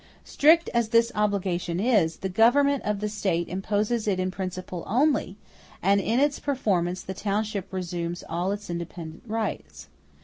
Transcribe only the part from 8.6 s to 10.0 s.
independent rights.